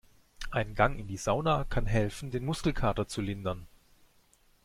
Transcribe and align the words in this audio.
Ein 0.49 0.73
Gang 0.73 0.97
in 0.97 1.05
die 1.07 1.17
Sauna 1.17 1.63
kann 1.63 1.85
helfen, 1.85 2.31
den 2.31 2.43
Muskelkater 2.43 3.07
zu 3.07 3.21
lindern. 3.21 3.67